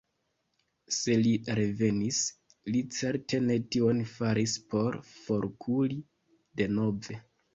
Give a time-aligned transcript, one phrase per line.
[0.99, 2.21] Se li revenis,
[2.71, 5.99] li certe ne tion faris por forkuri
[6.63, 7.19] denove.